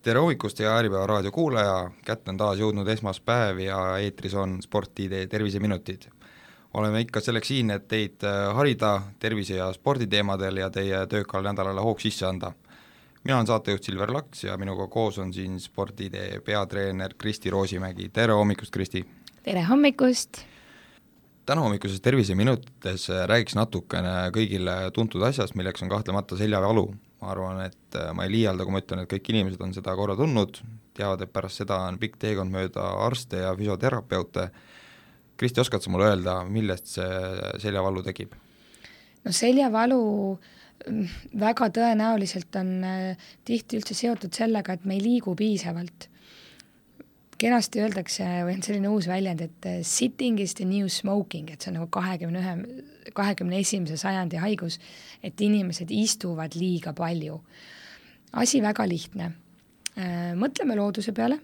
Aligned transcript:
tere 0.00 0.20
hommikust, 0.20 0.60
hea 0.62 0.70
Äripäeva 0.78 1.04
raadio 1.06 1.32
kuulaja, 1.32 1.90
kätte 2.06 2.32
on 2.32 2.38
taas 2.40 2.60
jõudnud 2.60 2.88
esmaspäev 2.88 3.58
ja 3.60 3.80
eetris 4.00 4.34
on 4.34 4.56
Sport-ID 4.64 5.26
terviseminutid. 5.28 6.08
oleme 6.74 7.00
ikka 7.00 7.20
selleks 7.20 7.48
siin, 7.48 7.70
et 7.70 7.88
teid 7.88 8.24
äh, 8.24 8.54
harida 8.54 9.02
tervise- 9.18 9.58
ja 9.58 9.72
sporditeemadel 9.72 10.56
ja 10.56 10.70
teie 10.70 11.06
töökal 11.06 11.42
nädalale 11.42 11.80
hoog 11.80 12.00
sisse 12.00 12.26
anda. 12.26 12.52
mina 13.24 13.36
olen 13.36 13.46
saatejuht 13.46 13.84
Silver 13.84 14.12
Laks 14.12 14.44
ja 14.44 14.56
minuga 14.56 14.86
koos 14.86 15.18
on 15.18 15.32
siin 15.32 15.60
Sport-ID 15.60 16.40
peatreener 16.44 17.14
Kristi 17.18 17.50
Roosimägi, 17.50 18.08
tere 18.08 18.32
hommikust, 18.32 18.70
Kristi! 18.70 19.04
tere 19.42 19.62
hommikust! 19.62 20.44
tänahommikuses 21.46 22.00
Terviseminutites 22.00 23.08
räägiks 23.26 23.54
natukene 23.54 24.30
kõigile 24.32 24.90
tuntud 24.92 25.22
asjast, 25.22 25.54
milleks 25.54 25.82
on 25.82 25.88
kahtlemata 25.88 26.36
seljavalu 26.36 26.94
ma 27.20 27.32
arvan, 27.34 27.62
et 27.68 27.98
äh, 27.98 28.10
ma 28.16 28.26
ei 28.26 28.34
liialda, 28.34 28.64
kui 28.64 28.74
ma 28.74 28.82
ütlen, 28.82 29.02
et 29.02 29.10
kõik 29.10 29.32
inimesed 29.32 29.62
on 29.64 29.74
seda 29.76 29.94
korra 29.98 30.16
tundnud, 30.18 30.60
teavad, 30.96 31.24
et 31.24 31.32
pärast 31.32 31.62
seda 31.62 31.82
on 31.88 31.98
pikk 32.00 32.20
teekond 32.20 32.52
mööda 32.52 32.86
arste 33.06 33.44
ja 33.44 33.54
füsioterapeute, 33.56 34.50
Kristi, 35.40 35.62
oskad 35.62 35.80
sa 35.80 35.88
mulle 35.88 36.10
öelda, 36.10 36.34
millest 36.52 36.96
see 36.98 37.52
seljavalu 37.62 38.02
tekib? 38.04 38.34
no 39.24 39.32
seljavalu 39.36 40.00
mm, 40.88 41.16
väga 41.40 41.68
tõenäoliselt 41.76 42.56
on 42.60 42.72
äh, 42.84 43.28
tihti 43.48 43.80
üldse 43.80 43.96
seotud 43.96 44.36
sellega, 44.36 44.76
et 44.76 44.84
me 44.88 44.96
ei 44.96 45.04
liigu 45.04 45.34
piisavalt 45.36 46.08
kenasti 47.40 47.80
öeldakse, 47.82 48.26
või 48.46 48.58
on 48.58 48.64
selline 48.64 48.90
uus 48.92 49.08
väljend, 49.10 49.44
et 49.46 49.68
eh, 49.68 49.80
sitting 49.86 50.40
is 50.42 50.54
the 50.58 50.66
new 50.68 50.88
smoking, 50.92 51.50
et 51.50 51.62
see 51.62 51.72
on 51.72 51.78
nagu 51.80 51.88
kahekümne 51.92 52.42
ühe, 52.42 52.82
kahekümne 53.16 53.60
esimese 53.62 53.96
sajandi 54.00 54.40
haigus, 54.42 54.78
et 55.24 55.40
inimesed 55.40 55.90
istuvad 55.94 56.56
liiga 56.58 56.94
palju. 56.96 57.40
asi 58.32 58.60
väga 58.62 58.86
lihtne. 58.86 59.32
Äh, 59.98 60.32
mõtleme 60.38 60.76
looduse 60.78 61.12
peale, 61.12 61.40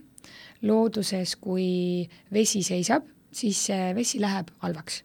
looduses, 0.62 1.34
kui 1.36 2.06
vesi 2.32 2.62
seisab, 2.62 3.08
siis 3.32 3.58
see 3.68 3.92
vesi 3.94 4.20
läheb 4.22 4.52
halvaks 4.62 5.02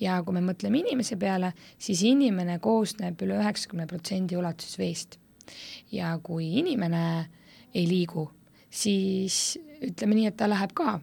ja 0.00 0.18
kui 0.24 0.34
me 0.36 0.42
mõtleme 0.44 0.80
inimese 0.80 1.16
peale, 1.20 1.52
siis 1.78 2.02
inimene 2.06 2.58
koosneb 2.62 3.20
üle 3.24 3.38
üheksakümne 3.40 3.86
protsendi 3.90 4.36
ulatuses 4.38 4.78
veest. 4.78 5.18
ja 5.92 6.18
kui 6.22 6.58
inimene 6.58 7.28
ei 7.74 7.86
liigu, 7.86 8.30
siis 8.74 9.58
ütleme 9.84 10.16
nii, 10.18 10.30
et 10.30 10.38
ta 10.38 10.48
läheb 10.50 10.72
ka 10.76 10.98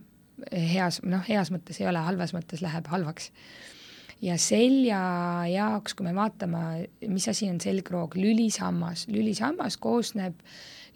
heas, 0.52 1.02
noh, 1.05 1.22
heas 1.27 1.52
mõttes 1.53 1.80
ei 1.81 1.88
ole, 1.89 2.02
halvas 2.03 2.33
mõttes 2.36 2.63
läheb 2.63 2.88
halvaks. 2.91 3.31
ja 4.22 4.38
selja 4.38 5.02
jaoks, 5.50 5.95
kui 5.97 6.05
me 6.05 6.16
vaatame, 6.16 6.88
mis 7.09 7.28
asi 7.28 7.50
on 7.50 7.59
selgroog, 7.61 8.16
lülisammas, 8.16 9.08
lülisammas 9.08 9.78
koosneb 9.78 10.36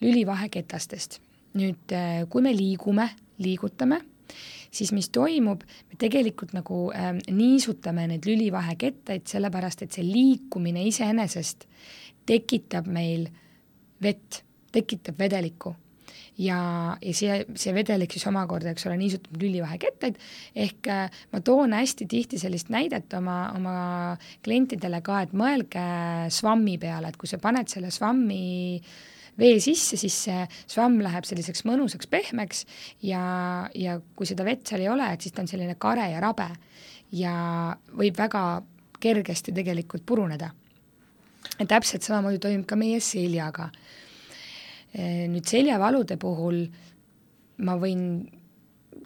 lülivaheketastest. 0.02 1.20
nüüd, 1.56 1.94
kui 2.30 2.42
me 2.44 2.52
liigume, 2.52 3.10
liigutame, 3.40 4.02
siis 4.72 4.92
mis 4.92 5.08
toimub, 5.10 5.62
me 5.64 5.96
tegelikult 5.98 6.52
nagu 6.54 6.90
äh, 6.92 7.14
niisutame 7.32 8.08
neid 8.12 8.28
lülivahekettaid, 8.28 9.24
sellepärast 9.32 9.86
et 9.86 9.96
see 9.96 10.04
liikumine 10.04 10.84
iseenesest 10.90 11.64
tekitab 12.28 12.90
meil 12.92 13.30
vett, 14.04 14.42
tekitab 14.76 15.20
vedelikku 15.20 15.76
ja, 16.42 16.60
ja 17.02 17.16
see, 17.16 17.40
see 17.60 17.74
vedelik 17.76 18.14
siis 18.16 18.28
omakorda, 18.30 18.74
eks 18.74 18.88
ole, 18.90 18.98
niisutab 19.00 19.40
lülivahekettaid, 19.42 20.20
ehk 20.66 20.92
äh, 20.92 21.20
ma 21.32 21.42
toon 21.46 21.76
hästi 21.78 22.08
tihti 22.12 22.40
sellist 22.42 22.72
näidet 22.74 23.14
oma, 23.18 23.40
oma 23.56 23.76
klientidele 24.46 25.02
ka, 25.06 25.24
et 25.26 25.36
mõelge 25.38 25.86
svammi 26.34 26.78
peale, 26.82 27.12
et 27.12 27.20
kui 27.20 27.32
sa 27.32 27.40
paned 27.42 27.72
selle 27.72 27.92
svammi 27.94 28.80
vee 29.40 29.58
sisse, 29.64 30.00
siis 30.00 30.16
see 30.28 30.44
svamm 30.72 31.02
läheb 31.04 31.28
selliseks 31.28 31.66
mõnusaks 31.68 32.08
pehmeks 32.12 32.64
ja, 33.04 33.24
ja 33.76 33.98
kui 34.16 34.28
seda 34.30 34.46
vett 34.48 34.68
seal 34.68 34.86
ei 34.86 34.92
ole, 34.92 35.10
et 35.12 35.26
siis 35.26 35.36
ta 35.36 35.44
on 35.44 35.52
selline 35.52 35.76
kare 35.80 36.08
ja 36.14 36.22
rabe. 36.24 36.48
Ja 37.16 37.34
võib 37.96 38.16
väga 38.18 38.64
kergesti 39.00 39.54
tegelikult 39.56 40.06
puruneda. 40.08 40.50
täpselt 41.68 42.04
samamoodi 42.04 42.40
toimub 42.42 42.66
ka 42.68 42.76
meie 42.76 43.00
seljaga 43.00 43.70
nüüd 44.96 45.48
seljavalude 45.50 46.16
puhul 46.22 46.66
ma 47.66 47.76
võin 47.80 48.06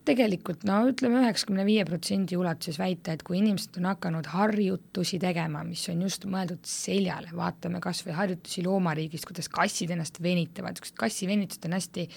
tegelikult 0.06 0.64
no 0.68 0.80
ütleme, 0.90 1.22
üheksakümne 1.24 1.64
viie 1.68 1.84
protsendi 1.88 2.38
ulatuses 2.40 2.80
väita, 2.80 3.14
et 3.14 3.24
kui 3.26 3.40
inimesed 3.40 3.78
on 3.82 3.90
hakanud 3.90 4.30
harjutusi 4.32 5.20
tegema, 5.22 5.62
mis 5.68 5.84
on 5.92 6.02
just 6.06 6.26
mõeldud 6.30 6.62
seljale, 6.70 7.32
vaatame 7.36 7.82
kas 7.84 8.02
või 8.06 8.16
harjutusi 8.18 8.64
loomariigist, 8.66 9.28
kuidas 9.30 9.50
kassid 9.54 9.94
ennast 9.94 10.22
venitavad, 10.24 10.78
niisugused 10.78 10.98
kassivenitused 11.00 11.68
on 11.70 11.78
hästi 11.78 12.08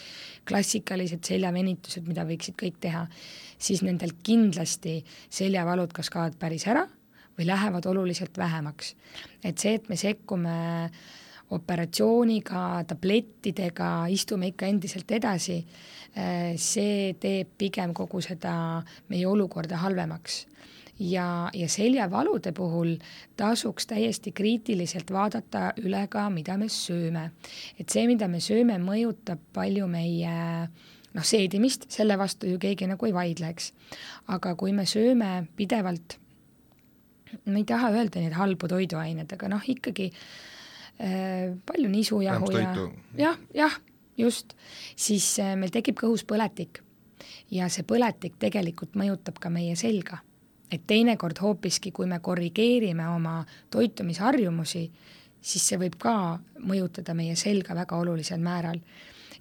klassikalised 0.49 1.25
seljavenitused, 1.33 2.07
mida 2.09 2.27
võiksid 2.29 2.57
kõik 2.61 2.79
teha, 2.83 3.07
siis 3.63 3.83
nendel 3.87 4.15
kindlasti 4.25 5.01
seljavalud 5.33 5.93
kas 5.97 6.13
kaovad 6.13 6.39
päris 6.41 6.69
ära 6.71 6.87
või 7.39 7.49
lähevad 7.49 7.89
oluliselt 7.89 8.37
vähemaks. 8.39 8.95
et 9.45 9.59
see, 9.59 9.75
et 9.75 9.89
me 9.89 9.97
sekkume 9.97 10.57
äh, 10.85 11.13
operatsiooniga, 11.53 12.85
tablettidega, 12.89 13.91
istume 14.13 14.53
ikka 14.53 14.69
endiselt 14.71 15.11
edasi, 15.13 15.59
eh, 16.17 16.55
see 16.57 17.13
teeb 17.21 17.53
pigem 17.59 17.93
kogu 17.97 18.23
seda 18.25 18.55
meie 19.13 19.27
olukorda 19.29 19.83
halvemaks 19.85 20.47
ja, 20.99 21.51
ja 21.55 21.69
seljavalude 21.69 22.53
puhul 22.53 22.97
tasuks 23.37 23.87
täiesti 23.87 24.33
kriitiliselt 24.33 25.11
vaadata 25.13 25.73
üle 25.83 26.07
ka, 26.11 26.29
mida 26.31 26.57
me 26.59 26.69
sööme. 26.73 27.31
et 27.79 27.89
see, 27.89 28.07
mida 28.07 28.29
me 28.29 28.41
sööme, 28.41 28.79
mõjutab 28.83 29.41
palju 29.53 29.89
meie 29.91 30.37
noh, 31.13 31.25
seedimist, 31.27 31.89
selle 31.93 32.17
vastu 32.19 32.49
ju 32.49 32.59
keegi 32.59 32.89
nagu 32.89 33.07
ei 33.07 33.15
vaidle, 33.17 33.53
eks. 33.53 33.73
aga 34.29 34.55
kui 34.57 34.73
me 34.73 34.87
sööme 34.87 35.49
pidevalt, 35.57 36.19
ma 37.47 37.59
ei 37.59 37.69
taha 37.69 37.93
öelda 37.97 38.21
neid 38.21 38.37
halbu 38.37 38.69
toiduained, 38.69 39.33
aga 39.33 39.49
noh, 39.53 39.69
ikkagi 39.69 40.11
äh, 40.13 40.17
Äh, 40.17 40.61
palju 41.67 41.89
nisujahu 41.89 42.51
ja 42.53 42.75
jah, 43.19 43.39
jah, 43.55 43.79
just, 44.17 44.55
siis 44.97 45.27
äh, 45.43 45.55
meil 45.59 45.73
tekib 45.75 45.99
kõhus 46.01 46.25
põletik 46.29 46.83
ja 47.51 47.69
see 47.73 47.87
põletik 47.89 48.39
tegelikult 48.43 48.97
mõjutab 48.99 49.41
ka 49.41 49.51
meie 49.51 49.77
selga. 49.77 50.23
et 50.73 50.87
teinekord 50.87 51.37
hoopiski, 51.37 51.91
kui 51.93 52.07
me 52.09 52.17
korrigeerime 52.25 53.05
oma 53.13 53.43
toitumisharjumusi, 53.71 54.87
siis 55.41 55.67
see 55.69 55.77
võib 55.77 55.99
ka 56.01 56.41
mõjutada 56.65 57.13
meie 57.15 57.37
selga 57.37 57.75
väga 57.75 57.97
olulisel 57.97 58.41
määral. 58.41 58.81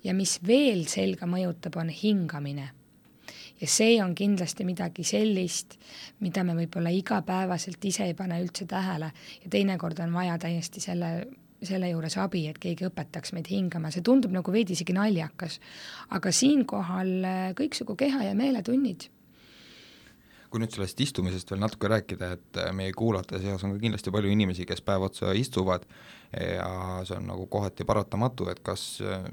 ja 0.04 0.14
mis 0.14 0.40
veel 0.48 0.88
selga 0.88 1.26
mõjutab, 1.26 1.78
on 1.78 1.90
hingamine 1.90 2.72
ja 3.62 3.68
see 3.70 4.00
on 4.04 4.16
kindlasti 4.18 4.66
midagi 4.66 5.04
sellist, 5.08 5.78
mida 6.20 6.44
me 6.44 6.56
võib-olla 6.58 6.90
igapäevaselt 6.96 7.86
ise 7.86 8.10
ei 8.10 8.18
pane 8.18 8.42
üldse 8.42 8.66
tähele 8.66 9.12
ja 9.44 9.54
teinekord 9.54 10.00
on 10.04 10.14
vaja 10.14 10.38
täiesti 10.42 10.82
selle 10.84 11.14
selle 11.62 11.92
juures 11.92 12.18
abi, 12.18 12.46
et 12.50 12.58
keegi 12.62 12.88
õpetaks 12.88 13.36
meid 13.38 13.50
hingama, 13.52 13.92
see 13.94 14.02
tundub 14.06 14.34
nagu 14.34 14.54
veidi 14.54 14.74
isegi 14.74 14.96
naljakas. 14.98 15.60
aga 16.10 16.32
siinkohal 16.34 17.12
äh, 17.22 17.42
kõiksugu 17.58 17.96
keha- 17.96 18.24
ja 18.26 18.36
meeletunnid. 18.36 19.10
kui 20.52 20.60
nüüd 20.60 20.74
sellest 20.74 21.00
istumisest 21.00 21.52
veel 21.52 21.62
natuke 21.62 21.88
rääkida, 21.88 22.32
et 22.34 22.58
äh, 22.58 22.74
meie 22.74 22.92
kuulajate 22.92 23.40
seas 23.40 23.64
on 23.64 23.76
ka 23.76 23.80
kindlasti 23.80 24.12
palju 24.12 24.32
inimesi, 24.32 24.66
kes 24.66 24.82
päev 24.82 25.06
otsa 25.06 25.32
istuvad 25.32 25.86
ja 26.34 27.04
see 27.06 27.16
on 27.16 27.30
nagu 27.30 27.46
kohati 27.48 27.86
paratamatu, 27.86 28.50
et 28.50 28.60
kas 28.60 28.98
äh, 29.06 29.30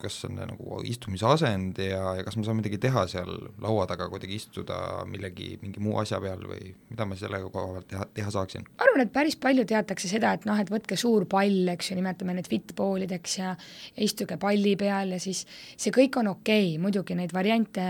kas 0.00 0.16
on 0.28 0.38
nagu 0.40 0.80
istumise 0.88 1.26
asend 1.28 1.78
ja, 1.82 2.00
ja 2.18 2.24
kas 2.26 2.36
me 2.38 2.44
saame 2.46 2.62
midagi 2.62 2.80
teha 2.82 3.04
seal 3.10 3.30
laua 3.62 3.86
taga, 3.90 4.08
kuidagi 4.12 4.38
istuda 4.40 4.78
millegi, 5.10 5.52
mingi 5.62 5.82
muu 5.82 5.98
asja 6.02 6.20
peal 6.22 6.42
või 6.48 6.72
mida 6.90 7.06
ma 7.08 7.18
selle 7.18 7.42
koha 7.46 7.74
pealt 7.76 7.88
teha, 7.92 8.06
teha 8.20 8.32
saaksin? 8.34 8.66
ma 8.76 8.86
arvan, 8.86 9.04
et 9.04 9.12
päris 9.14 9.36
palju 9.40 9.66
teatakse 9.68 10.10
seda, 10.10 10.32
et 10.36 10.46
noh, 10.48 10.60
et 10.60 10.72
võtke 10.72 10.98
suur 11.00 11.26
pall, 11.30 11.72
eks 11.74 11.92
ju, 11.92 11.98
nimetame 11.98 12.36
neid 12.38 12.48
fitballideks 12.50 13.36
ja, 13.40 13.52
ja 13.96 14.06
istuge 14.06 14.38
palli 14.40 14.76
peal 14.80 15.16
ja 15.16 15.20
siis 15.22 15.44
see 15.76 15.94
kõik 15.94 16.20
on 16.22 16.32
okei 16.34 16.72
okay., 16.74 16.82
muidugi 16.82 17.18
neid 17.18 17.34
variante 17.36 17.84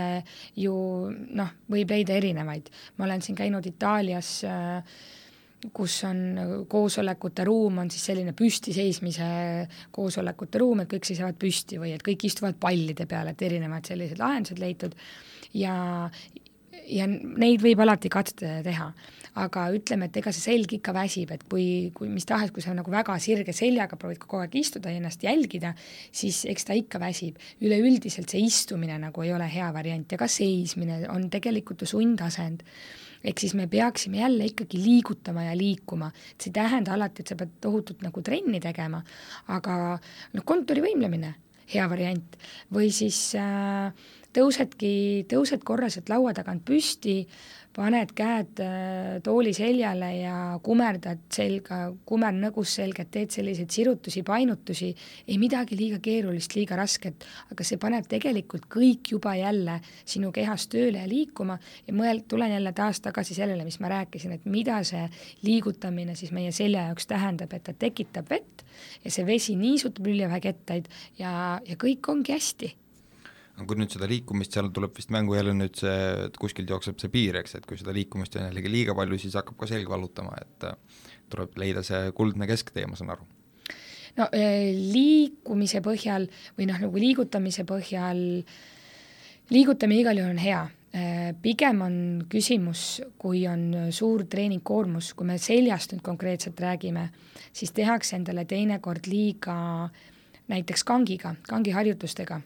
ju 0.59 0.75
noh, 1.11 1.55
võib 1.71 1.95
leida 1.95 2.17
erinevaid. 2.17 2.69
ma 2.97 3.07
olen 3.07 3.25
siin 3.25 3.39
käinud 3.39 3.65
Itaalias 3.67 4.39
äh, 4.47 5.01
kus 5.73 5.99
on 6.09 6.65
koosolekute 6.69 7.45
ruum, 7.45 7.81
on 7.83 7.91
siis 7.93 8.07
selline 8.09 8.33
püstiseismise 8.37 9.31
koosolekute 9.93 10.61
ruum, 10.61 10.83
et 10.83 10.91
kõik 10.91 11.05
seisavad 11.07 11.37
püsti 11.41 11.79
või 11.81 11.93
et 11.95 12.05
kõik 12.05 12.25
istuvad 12.29 12.57
pallide 12.61 13.05
peal, 13.09 13.29
et 13.31 13.41
erinevad 13.45 13.85
sellised 13.87 14.21
lahendused 14.21 14.61
leitud 14.61 14.95
ja, 15.57 15.75
ja 16.89 17.07
neid 17.07 17.61
võib 17.63 17.83
alati 17.83 18.11
katsetada 18.11 18.61
teha. 18.65 18.91
aga 19.41 19.61
ütleme, 19.71 20.09
et 20.09 20.17
ega 20.19 20.31
see 20.35 20.43
selg 20.43 20.73
ikka 20.75 20.91
väsib, 20.91 21.29
et 21.31 21.43
kui, 21.47 21.91
kui 21.95 22.09
mis 22.11 22.25
tahes, 22.27 22.49
kui 22.51 22.59
sa 22.59 22.73
nagu 22.75 22.91
väga 22.91 23.13
sirge 23.23 23.53
seljaga 23.55 23.95
proovid 23.95 24.19
kogu 24.19 24.41
aeg 24.41 24.57
istuda 24.59 24.91
ja 24.91 24.99
ennast 24.99 25.23
jälgida, 25.23 25.71
siis 26.11 26.41
eks 26.51 26.67
ta 26.67 26.75
ikka 26.75 26.99
väsib. 26.99 27.37
üleüldiselt 27.63 28.27
see 28.29 28.43
istumine 28.43 28.97
nagu 28.99 29.23
ei 29.23 29.31
ole 29.31 29.47
hea 29.47 29.69
variant 29.71 30.11
ja 30.11 30.19
ka 30.19 30.27
seismine 30.27 31.05
on 31.13 31.29
tegelikult 31.31 31.85
ju 31.85 31.87
sundasend 31.93 32.65
ehk 33.23 33.43
siis 33.43 33.53
me 33.57 33.67
peaksime 33.71 34.21
jälle 34.21 34.47
ikkagi 34.49 34.81
liigutama 34.81 35.45
ja 35.49 35.57
liikuma, 35.57 36.11
et 36.31 36.41
see 36.41 36.51
ei 36.51 36.57
tähenda 36.57 36.95
alati, 36.95 37.23
et 37.23 37.31
sa 37.31 37.37
pead 37.39 37.53
tohutut 37.61 38.01
nagu 38.05 38.23
trenni 38.25 38.61
tegema, 38.63 39.01
aga 39.53 39.77
noh, 40.33 40.45
kontorivõimlemine, 40.45 41.35
hea 41.71 41.85
variant. 41.89 42.37
või 42.73 42.89
siis 42.91 43.19
äh, 43.39 43.93
tõusedki, 44.35 44.91
tõused 45.31 45.63
korra 45.67 45.89
sealt 45.91 46.11
laua 46.11 46.33
tagant 46.35 46.63
püsti, 46.67 47.21
paned 47.71 48.11
käed 48.15 48.59
äh, 48.59 49.19
tooli 49.23 49.53
seljale 49.55 50.09
ja 50.17 50.35
kumerdad 50.63 51.21
selga, 51.31 51.85
kumer 52.07 52.35
nõgus 52.35 52.73
selga, 52.75 53.05
et 53.05 53.11
teed 53.13 53.31
selliseid 53.31 53.71
sirutusi, 53.71 54.23
painutusi, 54.27 54.89
ei 55.27 55.37
midagi 55.39 55.77
liiga 55.79 56.01
keerulist, 56.03 56.55
liiga 56.57 56.75
rasket, 56.79 57.23
aga 57.53 57.67
see 57.67 57.79
paneb 57.81 58.09
tegelikult 58.11 58.67
kõik 58.71 59.13
juba 59.13 59.37
jälle 59.39 59.77
sinu 60.03 60.33
kehas 60.35 60.67
tööle 60.71 60.99
ja 60.99 61.07
liikuma 61.07 61.57
ja 61.87 61.95
mõel-, 61.95 62.25
tulen 62.27 62.51
jälle 62.57 62.75
taas 62.75 62.99
tagasi 63.03 63.37
sellele, 63.39 63.63
mis 63.67 63.79
ma 63.83 63.93
rääkisin, 63.95 64.35
et 64.35 64.51
mida 64.51 64.81
see 64.87 65.07
liigutamine 65.47 66.17
siis 66.19 66.35
meie 66.35 66.51
selja 66.55 66.89
jaoks 66.89 67.07
tähendab, 67.07 67.55
et 67.55 67.67
ta 67.69 67.75
tekitab 67.87 68.27
vett 68.31 68.67
ja 69.05 69.11
see 69.11 69.25
vesi 69.27 69.55
niisutab 69.55 70.11
lüljeväekettaid 70.11 70.91
ja, 71.23 71.33
ja 71.63 71.79
kõik 71.79 72.11
ongi 72.11 72.35
hästi 72.35 72.75
aga 73.61 73.69
kui 73.69 73.77
nüüd 73.77 73.93
seda 73.93 74.09
liikumist, 74.09 74.55
seal 74.55 74.71
tuleb 74.73 74.95
vist 74.97 75.11
mängu 75.13 75.35
jälle 75.37 75.53
nüüd 75.55 75.77
see, 75.77 75.93
et 76.25 76.37
kuskilt 76.41 76.71
jookseb 76.71 76.99
see 77.01 77.11
piir, 77.13 77.37
eks, 77.41 77.59
et 77.59 77.67
kui 77.69 77.77
seda 77.77 77.93
liikumist 77.95 78.35
on 78.37 78.47
jällegi 78.47 78.73
liiga 78.73 78.95
palju, 78.97 79.19
siis 79.21 79.37
hakkab 79.37 79.59
ka 79.61 79.69
selg 79.69 79.89
valutama, 79.89 80.33
et 80.41 80.67
äh, 80.67 81.05
tuleb 81.31 81.55
leida 81.61 81.85
see 81.85 82.09
kuldne 82.17 82.49
kesktee, 82.49 82.87
ma 82.89 82.97
saan 82.99 83.13
aru. 83.13 83.27
no 84.17 84.27
äh, 84.33 84.73
liikumise 84.73 85.83
põhjal 85.85 86.27
või 86.57 86.69
noh, 86.71 86.81
nagu 86.87 87.03
liigutamise 87.05 87.65
põhjal, 87.69 88.21
liigutamine 89.53 90.01
igal 90.01 90.21
juhul 90.23 90.33
on 90.33 90.41
hea 90.41 90.61
äh, 90.65 91.31
pigem 91.41 91.83
on 91.85 91.97
küsimus, 92.31 93.01
kui 93.21 93.45
on 93.51 93.93
suur 93.93 94.25
treeningkoormus, 94.25 95.13
kui 95.13 95.29
me 95.29 95.37
seljast 95.41 95.93
nüüd 95.93 96.05
konkreetselt 96.05 96.59
räägime, 96.59 97.11
siis 97.53 97.75
tehakse 97.77 98.17
endale 98.17 98.47
teinekord 98.49 99.11
liiga 99.11 99.59
näiteks 100.51 100.83
kangiga, 100.83 101.35
kangiharjutustega 101.47 102.41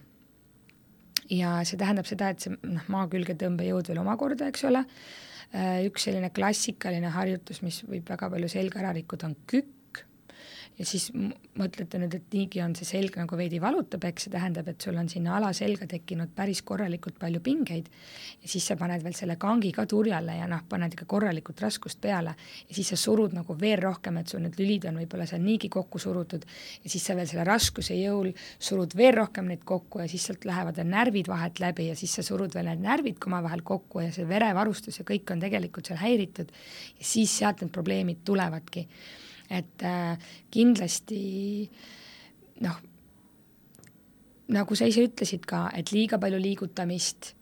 ja 1.31 1.59
see 1.67 1.79
tähendab 1.81 2.09
seda, 2.09 2.31
et 2.33 2.45
see 2.45 2.55
noh, 2.55 2.89
maa 2.93 3.07
külge 3.11 3.37
tõmbejõud 3.39 3.91
veel 3.91 4.01
omakorda, 4.01 4.49
eks 4.51 4.65
ole, 4.69 4.83
äh, 5.53 5.79
üks 5.87 6.07
selline 6.07 6.31
klassikaline 6.35 7.11
harjutus, 7.15 7.61
mis 7.65 7.81
võib 7.87 8.07
väga 8.09 8.29
palju 8.33 8.51
selga 8.51 8.83
ära 8.83 8.93
rikkuda, 8.97 9.31
on 9.31 9.37
kükk, 9.49 9.74
ja 10.75 10.85
siis 10.87 11.07
mõtlete 11.15 11.99
nüüd, 12.01 12.15
et 12.17 12.33
niigi 12.35 12.59
on 12.63 12.73
see 12.75 12.87
selg 12.87 13.15
nagu 13.19 13.37
veidi 13.39 13.61
valutab, 13.63 14.03
eks? 14.09 14.25
See 14.25 14.33
tähendab, 14.33 14.67
et 14.71 14.81
sul 14.81 14.97
on 14.99 15.07
sinna 15.11 15.35
alaselga 15.37 15.87
tekkinud 15.89 16.33
päris 16.35 16.61
korralikult 16.67 17.19
palju 17.21 17.39
pingeid. 17.45 17.87
Ja 18.41 18.51
siis 18.51 18.67
sa 18.67 18.77
paned 18.79 19.03
veel 19.05 19.15
selle 19.15 19.37
kangi 19.41 19.71
ka 19.75 19.85
turjale 19.89 20.37
ja 20.39 20.49
noh, 20.51 20.63
paned 20.69 20.95
ikka 20.97 21.07
korralikult 21.09 21.61
raskust 21.63 22.01
peale. 22.03 22.35
Ja 22.67 22.77
siis 22.77 22.91
sa 22.91 22.99
surud 22.99 23.35
nagu 23.37 23.55
veel 23.59 23.79
rohkem, 23.83 24.19
et 24.19 24.31
sul 24.31 24.43
need 24.43 24.59
lülid 24.59 24.87
on 24.89 24.99
võib-olla 24.99 25.27
seal 25.29 25.43
niigi 25.45 25.69
kokku 25.71 26.01
surutud. 26.01 26.47
Ja 26.83 26.91
siis 26.91 27.05
sa 27.07 27.15
veel 27.17 27.29
selle 27.31 27.47
raskuse 27.47 27.95
jõul 27.99 28.33
surud 28.59 28.95
veel 28.97 29.15
rohkem 29.19 29.51
neid 29.51 29.63
kokku 29.67 30.03
ja 30.03 30.09
siis 30.11 30.27
sealt 30.27 30.47
lähevad 30.47 30.79
veel 30.79 30.91
närvid 30.91 31.29
vahelt 31.31 31.61
läbi 31.63 31.89
ja 31.91 31.99
siis 31.99 32.17
sa 32.19 32.25
surud 32.25 32.55
veel 32.55 32.67
need 32.71 32.83
närvid 32.83 33.21
omavahel 33.25 33.63
kokku 33.65 34.03
ja 34.03 34.11
see 34.13 34.27
verevarustus 34.27 34.99
ja 34.99 35.05
kõik 35.07 35.31
on 35.33 35.39
tegelikult 35.41 35.87
seal 35.87 36.01
häiritud. 36.01 36.51
Ja 36.99 37.07
siis 37.07 37.31
sealt 37.39 37.63
need 37.63 37.71
probleemid 37.75 38.25
tulevadki 38.27 38.85
et 39.49 39.83
äh, 39.83 40.17
kindlasti 40.51 41.69
noh, 42.65 42.77
nagu 44.47 44.77
sa 44.77 44.87
ise 44.89 45.05
ütlesid 45.07 45.45
ka, 45.49 45.67
et 45.75 45.91
liiga 45.93 46.19
palju 46.21 46.39
liigutamist 46.41 47.33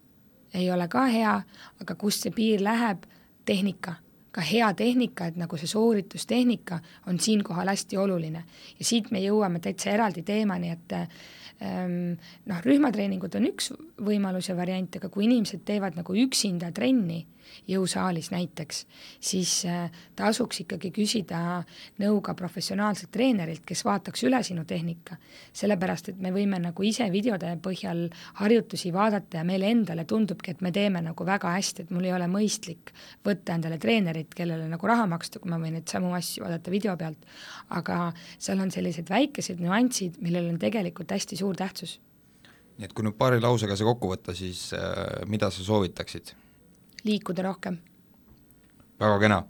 ei 0.53 0.69
ole 0.71 0.87
ka 0.91 1.05
hea, 1.09 1.35
aga 1.81 1.95
kust 1.99 2.25
see 2.25 2.33
piir 2.35 2.61
läheb, 2.63 3.05
tehnika, 3.45 3.97
ka 4.33 4.41
hea 4.45 4.69
tehnika, 4.77 5.29
et 5.29 5.37
nagu 5.37 5.57
see 5.59 5.69
sooritustehnika 5.69 6.79
on 7.09 7.19
siinkohal 7.19 7.69
hästi 7.69 7.97
oluline. 7.97 8.43
ja 8.79 8.85
siit 8.85 9.11
me 9.11 9.21
jõuame 9.21 9.59
täitsa 9.59 9.91
eraldi 9.93 10.23
teemani, 10.25 10.71
et 10.73 10.95
ähm, 10.97 12.15
noh, 12.49 12.61
rühmatreeningud 12.65 13.35
on 13.37 13.49
üks 13.49 13.71
võimalus 14.01 14.49
ja 14.49 14.57
variant, 14.57 14.95
aga 14.95 15.09
kui 15.09 15.25
inimesed 15.27 15.65
teevad 15.65 15.97
nagu 15.99 16.15
üksinda 16.25 16.71
trenni, 16.71 17.25
jõusaalis 17.69 18.29
näiteks, 18.33 18.83
siis 19.23 19.53
äh, 19.69 19.91
tasuks 20.15 20.63
ikkagi 20.63 20.91
küsida 20.95 21.63
nõu 22.01 22.19
ka 22.25 22.35
professionaalselt 22.37 23.11
treenerilt, 23.13 23.63
kes 23.65 23.83
vaataks 23.85 24.23
üle 24.27 24.41
sinu 24.43 24.65
tehnika. 24.65 25.17
sellepärast, 25.53 26.09
et 26.09 26.21
me 26.21 26.31
võime 26.31 26.59
nagu 26.59 26.83
ise 26.83 27.09
videode 27.11 27.55
põhjal 27.63 28.07
harjutusi 28.39 28.93
vaadata 28.93 29.41
ja 29.41 29.43
meile 29.43 29.69
endale 29.71 30.05
tundubki, 30.05 30.51
et 30.51 30.61
me 30.61 30.71
teeme 30.71 31.01
nagu 31.01 31.25
väga 31.25 31.55
hästi, 31.57 31.83
et 31.83 31.91
mul 31.91 32.05
ei 32.05 32.13
ole 32.13 32.27
mõistlik 32.27 32.93
võtta 33.25 33.57
endale 33.57 33.77
treenerit, 33.77 34.33
kellele 34.33 34.67
nagu 34.69 34.87
raha 34.87 35.05
maksta, 35.09 35.39
kui 35.39 35.51
ma 35.51 35.59
võin 35.61 35.77
neid 35.77 35.89
samu 35.89 36.13
asju 36.13 36.45
vaadata 36.45 36.71
video 36.71 36.97
pealt. 36.97 37.27
aga 37.69 38.13
seal 38.37 38.59
on 38.59 38.71
sellised 38.71 39.09
väikesed 39.09 39.59
nüansid, 39.59 40.19
millel 40.21 40.49
on 40.49 40.59
tegelikult 40.59 41.11
hästi 41.11 41.37
suur 41.37 41.55
tähtsus 41.55 41.99
nii 42.77 42.89
et 42.89 42.93
kui 42.95 43.05
nüüd 43.05 43.17
paari 43.17 43.41
lausega 43.41 43.77
see 43.77 43.87
kokku 43.87 44.09
võtta, 44.13 44.33
siis 44.37 44.71
äh, 44.77 45.21
mida 45.29 45.51
sa 45.53 45.65
soovitaksid? 45.65 46.33
Liikuda 47.03 47.43
rohkem. 47.43 47.77
väga 48.99 49.19
kena. 49.19 49.43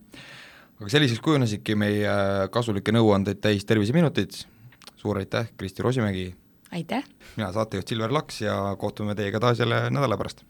aga 0.80 0.90
selliseks 0.90 1.22
kujunesidki 1.24 1.76
meie 1.76 2.16
kasulikke 2.52 2.92
nõuandeid 2.96 3.42
täis 3.42 3.66
terviseminutid, 3.66 4.40
suur 4.96 5.22
aitäh, 5.22 5.52
Kristi 5.58 5.84
Rosimägi! 5.84 6.34
aitäh! 6.72 7.04
mina, 7.36 7.52
saatejuht 7.52 7.88
Silver 7.88 8.14
Laks 8.14 8.42
ja 8.42 8.76
kohtume 8.80 9.16
teiega 9.16 9.40
taas 9.40 9.60
jälle 9.60 9.90
nädala 9.90 10.18
pärast 10.18 10.46